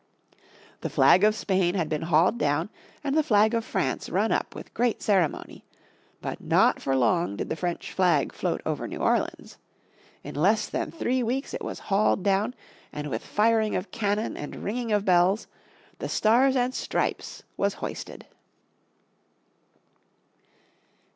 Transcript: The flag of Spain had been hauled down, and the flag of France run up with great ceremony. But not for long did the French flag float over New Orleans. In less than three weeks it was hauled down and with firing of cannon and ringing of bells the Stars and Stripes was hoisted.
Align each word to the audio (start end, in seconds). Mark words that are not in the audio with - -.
The 0.79 0.89
flag 0.89 1.23
of 1.23 1.35
Spain 1.35 1.75
had 1.75 1.87
been 1.87 2.01
hauled 2.01 2.39
down, 2.39 2.71
and 3.03 3.15
the 3.15 3.21
flag 3.21 3.53
of 3.53 3.63
France 3.63 4.09
run 4.09 4.31
up 4.31 4.55
with 4.55 4.73
great 4.73 4.99
ceremony. 4.99 5.63
But 6.23 6.41
not 6.41 6.81
for 6.81 6.95
long 6.95 7.35
did 7.35 7.49
the 7.49 7.55
French 7.55 7.91
flag 7.93 8.33
float 8.33 8.61
over 8.65 8.87
New 8.87 8.97
Orleans. 8.97 9.59
In 10.23 10.33
less 10.33 10.67
than 10.67 10.89
three 10.89 11.21
weeks 11.21 11.53
it 11.53 11.61
was 11.63 11.77
hauled 11.93 12.23
down 12.23 12.55
and 12.91 13.11
with 13.11 13.23
firing 13.23 13.75
of 13.75 13.91
cannon 13.91 14.35
and 14.35 14.63
ringing 14.63 14.91
of 14.91 15.05
bells 15.05 15.45
the 15.99 16.09
Stars 16.09 16.55
and 16.55 16.73
Stripes 16.73 17.43
was 17.55 17.75
hoisted. 17.75 18.25